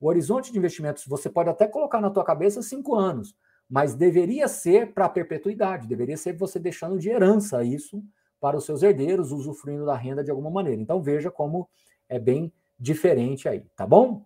[0.00, 3.36] O horizonte de investimentos, você pode até colocar na tua cabeça cinco anos,
[3.68, 8.02] mas deveria ser para perpetuidade, deveria ser você deixando de herança isso
[8.40, 10.80] para os seus herdeiros, usufruindo da renda de alguma maneira.
[10.80, 11.68] Então, veja como
[12.08, 14.24] é bem diferente aí, tá bom?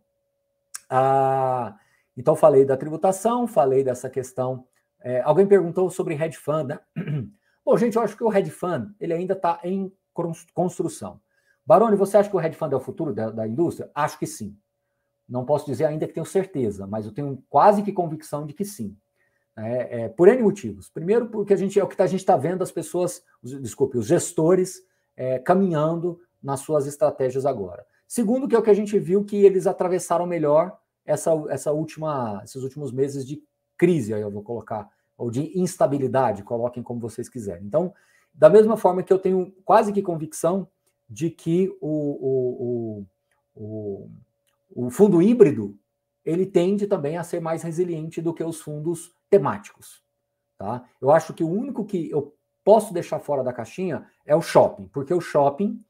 [0.89, 1.77] Ah,
[2.17, 4.65] então, falei da tributação, falei dessa questão.
[5.01, 6.79] É, alguém perguntou sobre hedge fund, né?
[7.71, 9.93] Bom, gente, eu acho que o hedge fund ele ainda está em
[10.53, 11.21] construção.
[11.65, 13.89] Baroni, você acha que o hedge fund é o futuro da, da, indústria?
[13.95, 14.59] Acho que sim.
[15.29, 18.65] Não posso dizer ainda que tenho certeza, mas eu tenho quase que convicção de que
[18.65, 18.97] sim.
[19.57, 20.89] É, é, por N motivos.
[20.89, 23.97] Primeiro, porque a gente é o que a gente está vendo as pessoas, os, desculpe,
[23.97, 24.83] os gestores
[25.17, 27.87] é, caminhando nas suas estratégias agora.
[28.05, 32.41] Segundo, que é o que a gente viu que eles atravessaram melhor essa, essa última,
[32.43, 33.41] esses últimos meses de
[33.79, 37.67] crise, aí eu vou colocar ou de instabilidade, coloquem como vocês quiserem.
[37.67, 37.93] Então,
[38.33, 40.67] da mesma forma que eu tenho quase que convicção
[41.07, 43.07] de que o, o,
[43.55, 44.11] o,
[44.75, 45.77] o, fundo híbrido
[46.25, 50.03] ele tende também a ser mais resiliente do que os fundos temáticos.
[50.57, 50.89] Tá?
[51.03, 54.89] Eu acho que o único que eu posso deixar fora da caixinha é o shopping,
[54.89, 55.85] porque o shopping,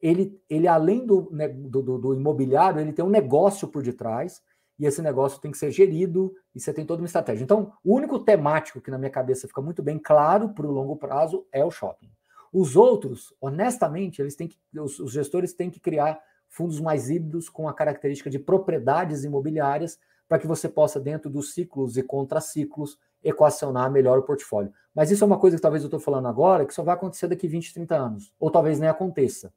[0.00, 1.28] ele, ele além do,
[1.72, 4.40] do, do imobiliário, ele tem um negócio por detrás,
[4.78, 7.42] e esse negócio tem que ser gerido e você tem toda uma estratégia.
[7.42, 10.96] Então, o único temático que na minha cabeça fica muito bem claro para o longo
[10.96, 12.10] prazo é o shopping.
[12.52, 17.48] Os outros, honestamente, eles têm que, os, os gestores têm que criar fundos mais híbridos
[17.48, 22.98] com a característica de propriedades imobiliárias para que você possa, dentro dos ciclos e contraciclos,
[23.22, 24.72] equacionar melhor o portfólio.
[24.94, 27.28] Mas isso é uma coisa que talvez eu estou falando agora, que só vai acontecer
[27.28, 29.52] daqui 20, 30 anos, ou talvez nem aconteça.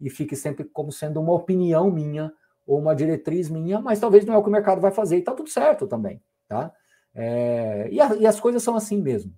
[0.00, 2.32] E fique sempre como sendo uma opinião minha
[2.68, 5.20] ou uma diretriz minha, mas talvez não é o que o mercado vai fazer, e
[5.20, 6.70] está tudo certo também, tá?
[7.14, 9.34] É, e, a, e, as coisas são assim mesmo.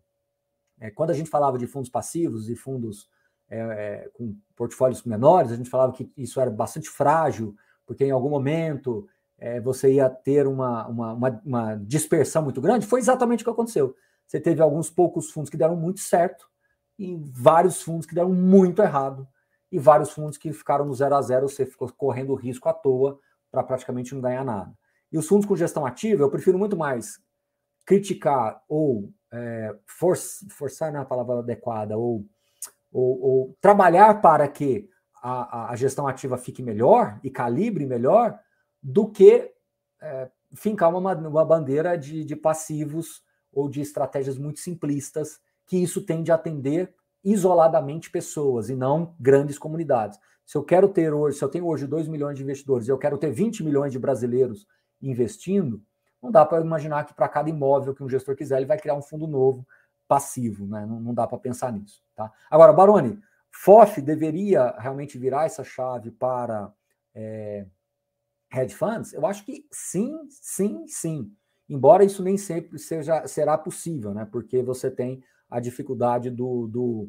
[0.80, 3.08] É, quando a gente falava de fundos passivos e fundos
[3.48, 7.54] é, é, com portfólios menores, a gente falava que isso era bastante frágil,
[7.86, 9.06] porque em algum momento
[9.38, 12.84] é, você ia ter uma, uma, uma, uma dispersão muito grande.
[12.84, 13.94] Foi exatamente o que aconteceu.
[14.26, 16.48] Você teve alguns poucos fundos que deram muito certo
[16.98, 19.26] e vários fundos que deram muito errado
[19.70, 23.18] e vários fundos que ficaram no zero a zero, você ficou correndo risco à toa
[23.50, 24.72] para praticamente não ganhar nada.
[25.12, 27.20] E os fundos com gestão ativa, eu prefiro muito mais
[27.84, 30.16] criticar ou é, for,
[30.50, 32.24] forçar na é palavra adequada, ou,
[32.92, 34.88] ou, ou trabalhar para que
[35.22, 38.38] a, a, gestão ativa fique melhor e calibre melhor,
[38.82, 39.52] do que
[40.00, 46.04] é, fincar uma, uma bandeira de, de passivos ou de estratégias muito simplistas, que isso
[46.04, 46.92] tende a atender
[47.24, 50.18] isoladamente pessoas e não grandes comunidades.
[50.44, 52.98] Se eu quero ter hoje, se eu tenho hoje 2 milhões de investidores e eu
[52.98, 54.66] quero ter 20 milhões de brasileiros
[55.00, 55.82] investindo,
[56.22, 58.94] não dá para imaginar que para cada imóvel que um gestor quiser, ele vai criar
[58.94, 59.66] um fundo novo
[60.08, 60.84] passivo, né?
[60.84, 62.32] Não, não dá para pensar nisso, tá?
[62.50, 63.18] Agora, Baroni,
[63.50, 66.72] FOF deveria realmente virar essa chave para
[67.14, 67.66] é,
[68.52, 69.12] hedge funds?
[69.12, 71.32] Eu acho que sim, sim, sim.
[71.68, 74.26] Embora isso nem sempre seja, será possível, né?
[74.30, 77.08] Porque você tem a dificuldade do, do,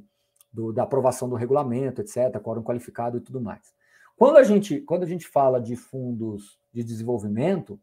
[0.52, 3.74] do da aprovação do regulamento, etc., quórum qualificado e tudo mais.
[4.18, 7.80] Quando a gente, quando a gente fala de fundos de desenvolvimento,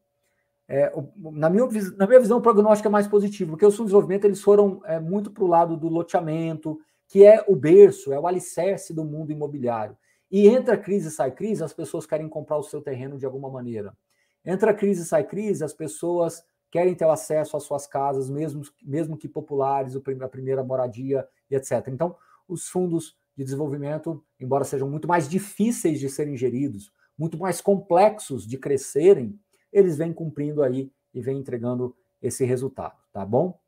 [0.69, 1.67] é, na, minha,
[1.97, 4.83] na minha visão, o prognóstico é mais positivo, porque os fundos de desenvolvimento eles foram
[4.85, 9.05] é, muito para o lado do loteamento, que é o berço, é o alicerce do
[9.05, 9.97] mundo imobiliário.
[10.31, 13.97] E entra crise, sai crise, as pessoas querem comprar o seu terreno de alguma maneira.
[14.45, 19.29] Entra crise, sai crise, as pessoas querem ter acesso às suas casas, mesmo, mesmo que
[19.29, 21.89] populares, a primeira moradia e etc.
[21.89, 27.61] Então, os fundos de desenvolvimento, embora sejam muito mais difíceis de serem geridos, muito mais
[27.61, 29.39] complexos de crescerem,
[29.73, 33.59] eles vêm cumprindo aí e vêm entregando esse resultado, tá bom?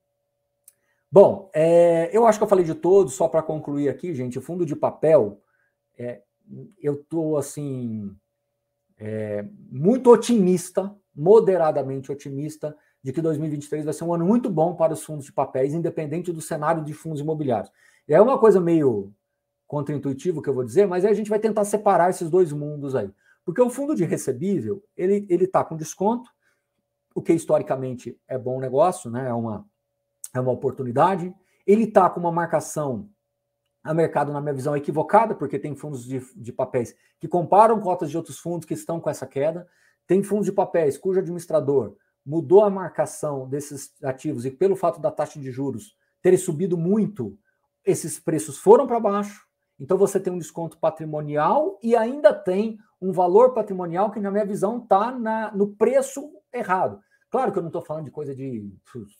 [1.10, 4.42] Bom, é, eu acho que eu falei de todos, só para concluir aqui, gente, o
[4.42, 5.42] fundo de papel,
[5.98, 6.22] é,
[6.80, 8.14] eu estou assim,
[8.96, 14.92] é, muito otimista, moderadamente otimista, de que 2023 vai ser um ano muito bom para
[14.92, 17.72] os fundos de papéis, independente do cenário de fundos imobiliários.
[18.06, 19.12] É uma coisa meio
[19.66, 23.10] contraintuitivo que eu vou dizer, mas a gente vai tentar separar esses dois mundos aí.
[23.44, 26.30] Porque o fundo de recebível, ele ele está com desconto,
[27.14, 29.28] o que historicamente é bom negócio, né?
[29.28, 29.64] É uma
[30.34, 31.34] é uma oportunidade.
[31.66, 33.08] Ele está com uma marcação
[33.82, 38.10] a mercado, na minha visão, equivocada, porque tem fundos de, de papéis que comparam cotas
[38.10, 39.66] de outros fundos que estão com essa queda.
[40.06, 45.10] Tem fundos de papéis cujo administrador mudou a marcação desses ativos e pelo fato da
[45.10, 47.38] taxa de juros terem subido muito,
[47.84, 49.46] esses preços foram para baixo.
[49.78, 54.44] Então você tem um desconto patrimonial e ainda tem um valor patrimonial que, na minha
[54.44, 55.10] visão, está
[55.54, 57.00] no preço errado.
[57.30, 58.70] Claro que eu não estou falando de coisa de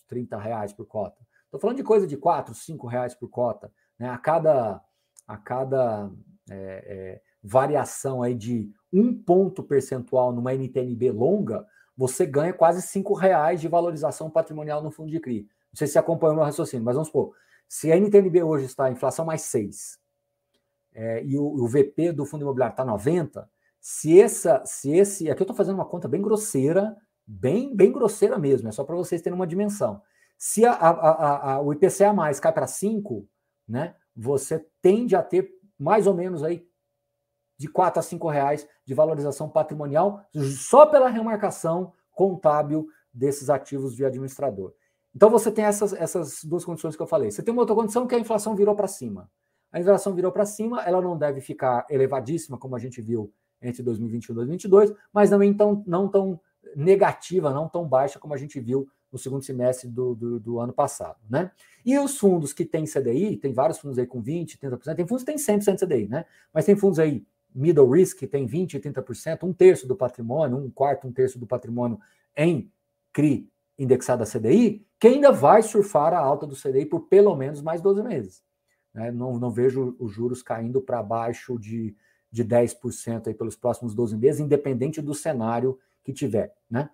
[0.09, 1.17] 30 reais por cota.
[1.45, 3.73] Estou falando de coisa de 4, 5 reais por cota.
[3.99, 4.09] Né?
[4.09, 4.81] A cada,
[5.27, 6.11] a cada
[6.51, 11.67] é, é, variação aí de um ponto percentual numa NTNB longa,
[12.01, 15.43] você ganha quase cinco reais de valorização patrimonial no fundo de CRI.
[15.43, 17.35] Não sei se você acompanhou o meu raciocínio, mas vamos supor,
[17.69, 19.99] se a NTNB hoje está inflação mais 6
[20.95, 23.47] é, e o, o, VP do fundo imobiliário está 90,
[23.79, 25.31] se, essa, se esse.
[25.31, 28.97] Aqui eu estou fazendo uma conta bem grosseira, bem, bem grosseira mesmo, é só para
[28.97, 30.01] vocês terem uma dimensão.
[30.39, 33.29] Se a, a, a, o IPCA mais cai para 5,
[33.69, 36.67] né, você tende a ter mais ou menos aí
[37.61, 44.03] de 4 a 5 reais de valorização patrimonial só pela remarcação contábil desses ativos de
[44.03, 44.73] administrador.
[45.14, 47.31] Então você tem essas, essas duas condições que eu falei.
[47.31, 49.31] Você tem uma outra condição que a inflação virou para cima.
[49.70, 53.83] A inflação virou para cima, ela não deve ficar elevadíssima, como a gente viu entre
[53.83, 56.40] 2021 e 2022, mas também tão, não tão
[56.75, 60.73] negativa, não tão baixa como a gente viu no segundo semestre do, do, do, ano
[60.73, 61.18] passado.
[61.29, 61.51] Né?
[61.85, 65.25] E os fundos que têm CDI, tem vários fundos aí com 20%, 30%, tem fundos
[65.25, 66.25] que têm 100% CDI, né?
[66.55, 67.23] mas tem fundos aí
[67.55, 71.99] middle risk, tem 20%, 30%, um terço do patrimônio, um quarto, um terço do patrimônio
[72.37, 72.71] em
[73.13, 77.63] CRI indexado a CDI, que ainda vai surfar a alta do CDI por pelo menos
[77.63, 78.45] mais 12 meses.
[78.93, 79.11] Né?
[79.11, 81.97] Não, não vejo os juros caindo para baixo de,
[82.31, 86.55] de 10% aí pelos próximos 12 meses, independente do cenário que tiver.
[86.71, 86.91] Né?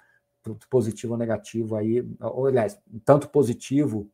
[0.70, 4.08] Positivo ou negativo aí, ou, aliás, tanto positivo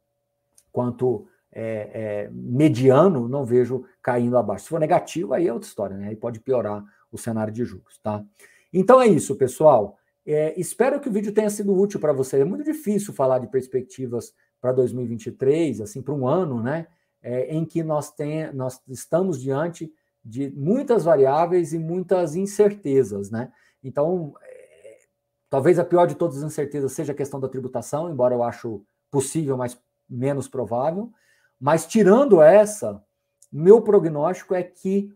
[0.73, 4.65] quanto é, é, mediano, não vejo caindo abaixo.
[4.65, 6.09] Se for negativo, aí é outra história, né?
[6.09, 8.25] Aí pode piorar o cenário de juros, tá?
[8.73, 9.99] Então é isso, pessoal.
[10.25, 12.41] É, espero que o vídeo tenha sido útil para você.
[12.41, 16.87] É muito difícil falar de perspectivas para 2023, assim, para um ano, né?
[17.21, 19.93] É, em que nós, tem, nós estamos diante
[20.25, 23.53] de muitas variáveis e muitas incertezas, né?
[23.83, 24.99] Então, é,
[25.51, 28.83] talvez a pior de todas as incertezas seja a questão da tributação, embora eu acho
[29.11, 31.13] possível, mas menos provável.
[31.63, 33.01] Mas tirando essa,
[33.53, 35.15] meu prognóstico é que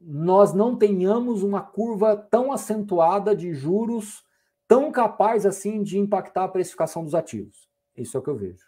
[0.00, 4.24] nós não tenhamos uma curva tão acentuada de juros
[4.68, 7.68] tão capaz assim de impactar a precificação dos ativos.
[7.96, 8.64] Isso é o que eu vejo.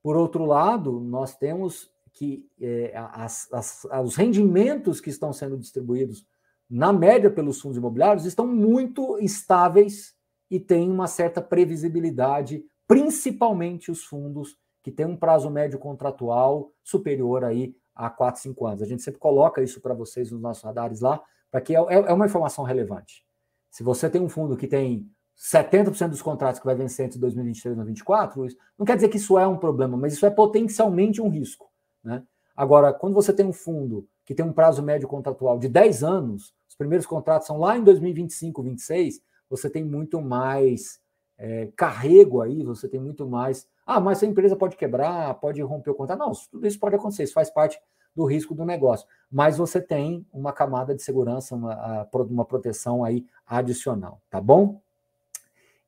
[0.00, 6.24] Por outro lado, nós temos que é, as, as, os rendimentos que estão sendo distribuídos
[6.70, 10.14] na média pelos fundos imobiliários estão muito estáveis
[10.48, 17.44] e têm uma certa previsibilidade, principalmente os fundos que tem um prazo médio contratual superior
[17.44, 18.82] aí a 4, 5 anos.
[18.82, 21.20] A gente sempre coloca isso para vocês nos nossos radares lá,
[21.50, 23.24] para que é, é, é uma informação relevante.
[23.70, 27.72] Se você tem um fundo que tem 70% dos contratos que vai vencer entre 2023
[27.72, 31.28] e 2024, não quer dizer que isso é um problema, mas isso é potencialmente um
[31.28, 31.70] risco.
[32.02, 32.22] Né?
[32.56, 36.52] Agora, quando você tem um fundo que tem um prazo médio contratual de 10 anos,
[36.68, 41.00] os primeiros contratos são lá em 2025, 2026, você tem muito mais
[41.38, 45.88] é, carrego aí, você tem muito mais ah, mas a empresa pode quebrar, pode romper
[45.88, 46.18] o contrato.
[46.18, 47.80] Não, tudo isso pode acontecer, isso faz parte
[48.14, 49.08] do risco do negócio.
[49.32, 54.78] Mas você tem uma camada de segurança, uma, uma proteção aí adicional, tá bom?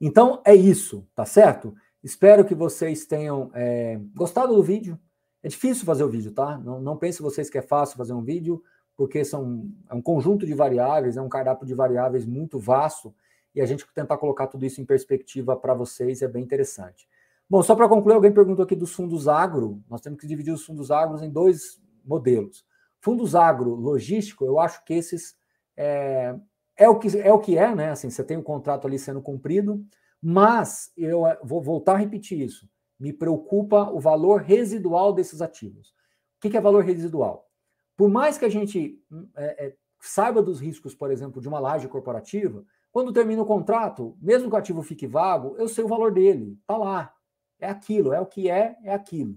[0.01, 1.75] Então é isso, tá certo?
[2.03, 4.99] Espero que vocês tenham é, gostado do vídeo.
[5.43, 6.57] É difícil fazer o vídeo, tá?
[6.57, 8.65] Não, não pense vocês que é fácil fazer um vídeo,
[8.97, 13.15] porque são, é um conjunto de variáveis, é um cardápio de variáveis muito vasto,
[13.55, 17.07] e a gente tentar colocar tudo isso em perspectiva para vocês é bem interessante.
[17.51, 19.83] Bom, só para concluir, alguém perguntou aqui dos fundos agro.
[19.91, 22.65] Nós temos que dividir os fundos agros em dois modelos.
[23.01, 25.35] Fundos agro logístico, eu acho que esses
[25.77, 26.37] é,
[26.77, 27.91] é o que é, o que é né?
[27.91, 29.85] Assim, você tem o um contrato ali sendo cumprido,
[30.23, 32.69] mas eu eh, vou voltar a repetir isso.
[33.01, 35.93] Me preocupa o valor residual desses ativos.
[36.37, 37.49] O que é valor residual?
[37.97, 39.03] Por mais que a gente
[39.37, 44.17] é, é, saiba dos riscos, por exemplo, de uma laje corporativa, quando termina o contrato,
[44.21, 47.13] mesmo que o ativo fique vago, eu sei o valor dele, está lá.
[47.61, 49.37] É aquilo, é o que é, é aquilo.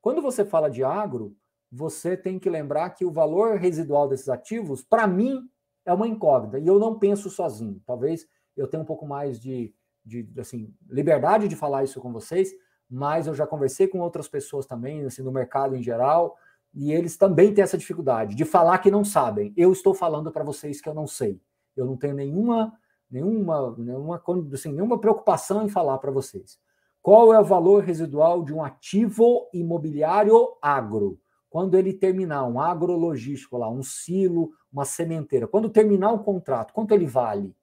[0.00, 1.36] Quando você fala de agro,
[1.70, 5.48] você tem que lembrar que o valor residual desses ativos, para mim,
[5.84, 6.58] é uma incógnita.
[6.58, 7.80] E eu não penso sozinho.
[7.86, 12.50] Talvez eu tenha um pouco mais de, de assim, liberdade de falar isso com vocês,
[12.88, 16.36] mas eu já conversei com outras pessoas também, assim, no mercado em geral,
[16.74, 19.52] e eles também têm essa dificuldade de falar que não sabem.
[19.56, 21.40] Eu estou falando para vocês que eu não sei.
[21.76, 22.72] Eu não tenho nenhuma,
[23.10, 26.58] nenhuma, nenhuma, assim, nenhuma preocupação em falar para vocês.
[27.02, 31.18] Qual é o valor residual de um ativo imobiliário agro?
[31.48, 36.92] Quando ele terminar um agrologístico lá, um silo, uma sementeira, quando terminar o contrato, quanto
[36.92, 37.56] ele vale?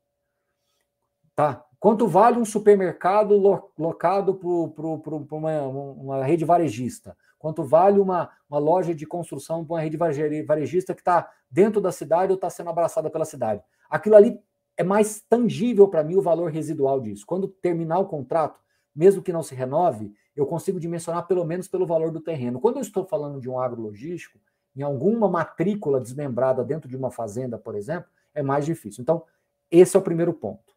[1.36, 1.64] Tá?
[1.80, 3.38] Quanto vale um supermercado
[3.78, 7.16] locado para uma, uma, rede varejista?
[7.38, 9.96] Quanto vale uma, uma loja de construção para uma rede
[10.44, 13.62] varejista que está dentro da cidade ou está sendo abraçada pela cidade?
[13.88, 14.42] Aquilo ali
[14.76, 17.24] é mais tangível para mim o valor residual disso.
[17.28, 18.60] Quando terminar o contrato,
[18.98, 22.60] mesmo que não se renove, eu consigo dimensionar pelo menos pelo valor do terreno.
[22.60, 24.40] Quando eu estou falando de um agrologístico,
[24.76, 29.04] em alguma matrícula desmembrada dentro de uma fazenda, por exemplo, é mais difícil.
[29.04, 29.24] Então,
[29.70, 30.76] esse é o primeiro ponto.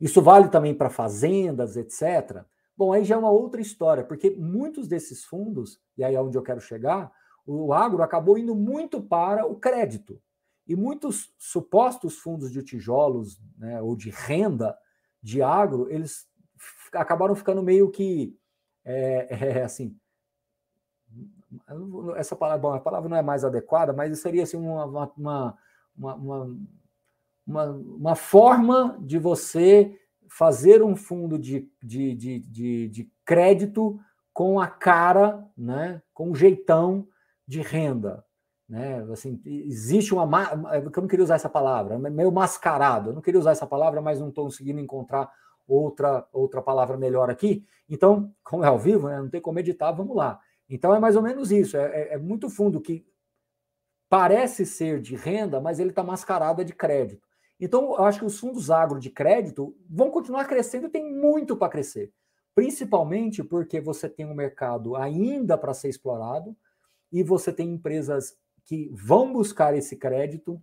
[0.00, 2.42] Isso vale também para fazendas, etc.
[2.76, 6.36] Bom, aí já é uma outra história, porque muitos desses fundos, e aí é onde
[6.36, 7.12] eu quero chegar,
[7.46, 10.20] o agro acabou indo muito para o crédito.
[10.66, 14.76] E muitos supostos fundos de tijolos né, ou de renda
[15.22, 16.26] de agro, eles
[16.94, 18.36] acabaram ficando meio que
[18.84, 19.96] é, é, assim.
[22.16, 25.58] Essa palavra, bom, a palavra não é mais adequada, mas seria assim uma, uma,
[25.96, 26.56] uma,
[27.46, 34.00] uma, uma forma de você fazer um fundo de, de, de, de, de crédito
[34.32, 37.06] com a cara, né, com um jeitão
[37.46, 38.24] de renda.
[38.68, 39.06] Né?
[39.12, 40.50] Assim, existe uma.
[40.72, 43.10] Eu não queria usar essa palavra, meio mascarado.
[43.10, 45.30] Eu não queria usar essa palavra, mas não estou conseguindo encontrar
[45.66, 47.64] outra, outra palavra melhor aqui.
[47.88, 50.40] Então, como é ao vivo, né, não tem como editar, vamos lá.
[50.68, 51.76] Então é mais ou menos isso.
[51.76, 53.06] É, é, é muito fundo que
[54.08, 57.26] parece ser de renda, mas ele está mascarado de crédito.
[57.58, 61.56] Então, eu acho que os fundos agro de crédito vão continuar crescendo e tem muito
[61.56, 62.12] para crescer.
[62.54, 66.56] Principalmente porque você tem um mercado ainda para ser explorado
[67.10, 70.60] e você tem empresas que vão buscar esse crédito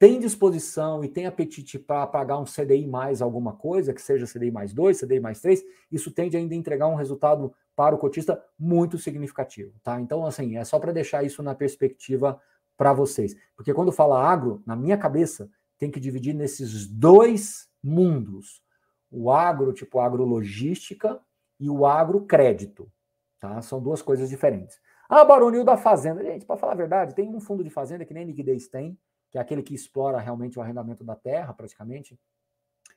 [0.00, 4.50] tem disposição e tem apetite para pagar um CDI mais alguma coisa, que seja CDI
[4.50, 8.42] mais 2, CDI mais 3, isso tende ainda a entregar um resultado para o cotista
[8.58, 10.00] muito significativo, tá?
[10.00, 12.40] Então, assim, é só para deixar isso na perspectiva
[12.78, 13.36] para vocês.
[13.54, 18.62] Porque quando fala agro, na minha cabeça, tem que dividir nesses dois mundos.
[19.10, 21.20] O agro, tipo agrologística,
[21.58, 22.90] e o agrocrédito,
[23.38, 23.60] tá?
[23.60, 24.80] São duas coisas diferentes.
[25.06, 26.24] Ah, baronil da fazenda.
[26.24, 28.98] Gente, para falar a verdade, tem um fundo de fazenda que nem liquidez tem,
[29.30, 32.18] que é aquele que explora realmente o arrendamento da terra, praticamente.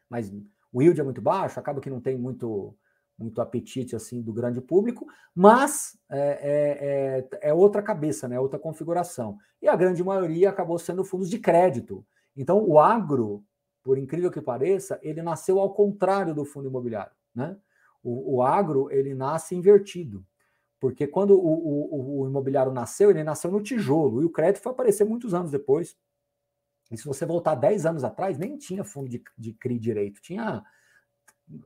[0.10, 0.32] Mas
[0.72, 2.76] o yield é muito baixo, acaba que não tem muito
[3.18, 8.40] muito apetite assim do grande público, mas é, é, é, é outra cabeça, né?
[8.40, 9.38] outra configuração.
[9.62, 12.06] E a grande maioria acabou sendo fundos de crédito.
[12.36, 13.44] Então, o agro,
[13.84, 17.14] por incrível que pareça, ele nasceu ao contrário do fundo imobiliário.
[17.36, 17.56] Né?
[18.04, 20.26] O, o agro ele nasce invertido.
[20.80, 24.74] Porque quando o, o, o, imobiliário nasceu, ele nasceu no tijolo, e o crédito foi
[24.74, 25.96] aparecer muitos anos depois.
[26.94, 30.64] E se você voltar 10 anos atrás, nem tinha fundo de, de CRI direito, tinha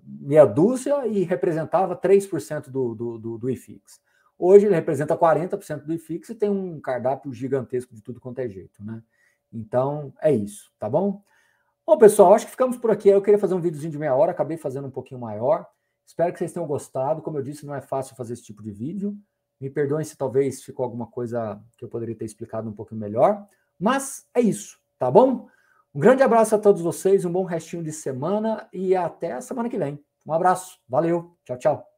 [0.01, 3.99] meia dúzia e representava 3% do, do, do, do IFIX.
[4.39, 8.47] Hoje ele representa 40% do IFIX e tem um cardápio gigantesco de tudo quanto é
[8.47, 9.03] jeito, né?
[9.51, 11.21] Então, é isso, tá bom?
[11.85, 13.09] Bom, pessoal, acho que ficamos por aqui.
[13.09, 15.67] Eu queria fazer um videozinho de meia hora, acabei fazendo um pouquinho maior.
[16.05, 17.21] Espero que vocês tenham gostado.
[17.21, 19.17] Como eu disse, não é fácil fazer esse tipo de vídeo.
[19.59, 23.45] Me perdoem se talvez ficou alguma coisa que eu poderia ter explicado um pouquinho melhor.
[23.77, 25.47] Mas é isso tá bom?
[25.93, 29.69] Um grande abraço a todos vocês, um bom restinho de semana e até a semana
[29.69, 29.99] que vem.
[30.25, 31.96] Um abraço, valeu, tchau, tchau.